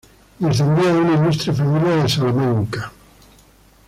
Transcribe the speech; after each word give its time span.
Descendía 0.39 0.93
de 0.95 0.99
una 0.99 1.13
ilustre 1.13 1.53
familia 1.53 1.97
de 2.01 2.09
Salamanca. 2.09 2.91